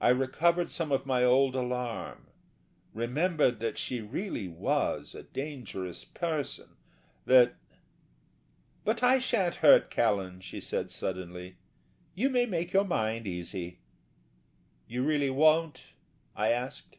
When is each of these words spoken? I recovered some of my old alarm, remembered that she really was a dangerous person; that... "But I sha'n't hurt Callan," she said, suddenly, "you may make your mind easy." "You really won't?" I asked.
I 0.00 0.08
recovered 0.08 0.70
some 0.70 0.90
of 0.90 1.04
my 1.04 1.22
old 1.22 1.54
alarm, 1.54 2.28
remembered 2.94 3.58
that 3.60 3.76
she 3.76 4.00
really 4.00 4.48
was 4.48 5.14
a 5.14 5.22
dangerous 5.22 6.02
person; 6.02 6.78
that... 7.26 7.56
"But 8.86 9.02
I 9.02 9.18
sha'n't 9.18 9.56
hurt 9.56 9.90
Callan," 9.90 10.40
she 10.40 10.62
said, 10.62 10.90
suddenly, 10.90 11.58
"you 12.14 12.30
may 12.30 12.46
make 12.46 12.72
your 12.72 12.86
mind 12.86 13.26
easy." 13.26 13.80
"You 14.86 15.04
really 15.04 15.28
won't?" 15.28 15.92
I 16.34 16.48
asked. 16.48 16.96